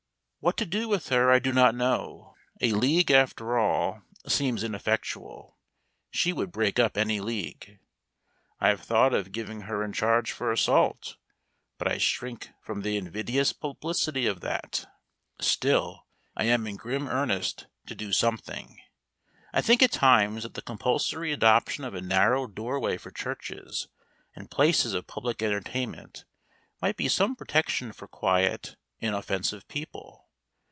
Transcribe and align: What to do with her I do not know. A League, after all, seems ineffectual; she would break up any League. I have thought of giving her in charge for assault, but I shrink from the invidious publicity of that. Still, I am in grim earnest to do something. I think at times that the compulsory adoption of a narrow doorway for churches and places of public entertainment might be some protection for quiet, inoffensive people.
What 0.43 0.57
to 0.57 0.65
do 0.65 0.87
with 0.87 1.09
her 1.09 1.29
I 1.29 1.37
do 1.37 1.53
not 1.53 1.75
know. 1.75 2.33
A 2.61 2.71
League, 2.71 3.11
after 3.11 3.59
all, 3.59 4.01
seems 4.27 4.63
ineffectual; 4.63 5.59
she 6.09 6.33
would 6.33 6.51
break 6.51 6.79
up 6.79 6.97
any 6.97 7.19
League. 7.19 7.77
I 8.59 8.69
have 8.69 8.81
thought 8.81 9.13
of 9.13 9.31
giving 9.31 9.61
her 9.61 9.83
in 9.83 9.93
charge 9.93 10.31
for 10.31 10.51
assault, 10.51 11.15
but 11.77 11.87
I 11.87 11.99
shrink 11.99 12.49
from 12.59 12.81
the 12.81 12.97
invidious 12.97 13.53
publicity 13.53 14.25
of 14.25 14.39
that. 14.41 14.87
Still, 15.39 16.07
I 16.35 16.45
am 16.45 16.65
in 16.65 16.75
grim 16.75 17.07
earnest 17.07 17.67
to 17.85 17.93
do 17.93 18.11
something. 18.11 18.79
I 19.53 19.61
think 19.61 19.83
at 19.83 19.91
times 19.91 20.41
that 20.41 20.55
the 20.55 20.63
compulsory 20.63 21.31
adoption 21.31 21.83
of 21.83 21.93
a 21.93 22.01
narrow 22.01 22.47
doorway 22.47 22.97
for 22.97 23.11
churches 23.11 23.89
and 24.35 24.49
places 24.49 24.95
of 24.95 25.05
public 25.05 25.43
entertainment 25.43 26.25
might 26.81 26.97
be 26.97 27.07
some 27.07 27.35
protection 27.35 27.91
for 27.93 28.07
quiet, 28.07 28.75
inoffensive 28.99 29.67
people. 29.67 30.29